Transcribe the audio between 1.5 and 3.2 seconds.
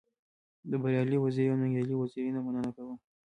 او ننګيالي وزيري نه مننه کوم.